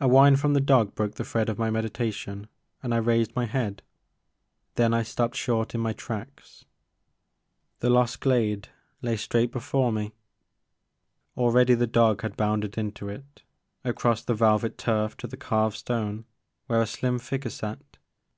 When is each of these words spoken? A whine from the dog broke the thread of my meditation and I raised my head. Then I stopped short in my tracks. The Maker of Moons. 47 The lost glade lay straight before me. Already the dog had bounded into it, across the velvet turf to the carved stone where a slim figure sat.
A 0.00 0.06
whine 0.06 0.36
from 0.36 0.52
the 0.52 0.60
dog 0.60 0.94
broke 0.94 1.14
the 1.14 1.24
thread 1.24 1.48
of 1.48 1.58
my 1.58 1.70
meditation 1.70 2.46
and 2.82 2.92
I 2.92 2.98
raised 2.98 3.34
my 3.34 3.46
head. 3.46 3.80
Then 4.74 4.92
I 4.92 5.02
stopped 5.02 5.34
short 5.34 5.74
in 5.74 5.80
my 5.80 5.94
tracks. 5.94 6.66
The 7.78 7.88
Maker 7.88 7.94
of 7.94 7.94
Moons. 7.94 7.94
47 7.94 7.94
The 7.94 7.98
lost 7.98 8.20
glade 8.20 8.68
lay 9.00 9.16
straight 9.16 9.52
before 9.52 9.92
me. 9.92 10.12
Already 11.38 11.72
the 11.72 11.86
dog 11.86 12.20
had 12.20 12.36
bounded 12.36 12.76
into 12.76 13.08
it, 13.08 13.44
across 13.82 14.22
the 14.22 14.34
velvet 14.34 14.76
turf 14.76 15.16
to 15.16 15.26
the 15.26 15.38
carved 15.38 15.76
stone 15.78 16.26
where 16.66 16.82
a 16.82 16.86
slim 16.86 17.18
figure 17.18 17.48
sat. 17.50 17.96